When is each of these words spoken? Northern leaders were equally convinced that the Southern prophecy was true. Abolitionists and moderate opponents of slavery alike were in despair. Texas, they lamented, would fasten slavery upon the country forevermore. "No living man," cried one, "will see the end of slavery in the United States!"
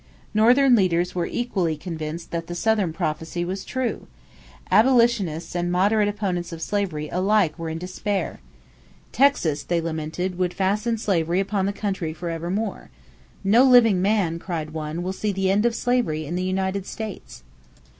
Northern 0.33 0.75
leaders 0.75 1.13
were 1.13 1.27
equally 1.27 1.77
convinced 1.77 2.31
that 2.31 2.47
the 2.47 2.55
Southern 2.55 2.91
prophecy 2.91 3.45
was 3.45 3.63
true. 3.63 4.07
Abolitionists 4.71 5.53
and 5.55 5.71
moderate 5.71 6.07
opponents 6.07 6.51
of 6.51 6.59
slavery 6.59 7.07
alike 7.09 7.59
were 7.59 7.69
in 7.69 7.77
despair. 7.77 8.39
Texas, 9.11 9.61
they 9.61 9.79
lamented, 9.79 10.39
would 10.39 10.55
fasten 10.55 10.97
slavery 10.97 11.39
upon 11.39 11.67
the 11.67 11.71
country 11.71 12.13
forevermore. 12.13 12.89
"No 13.43 13.63
living 13.63 14.01
man," 14.01 14.39
cried 14.39 14.71
one, 14.71 15.03
"will 15.03 15.13
see 15.13 15.31
the 15.31 15.51
end 15.51 15.67
of 15.67 15.75
slavery 15.75 16.25
in 16.25 16.33
the 16.33 16.41
United 16.43 16.87
States!" 16.87 17.43